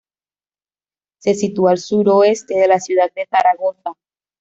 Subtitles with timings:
[1.19, 3.93] Se sitúa al suroeste de la ciudad de Zaragoza.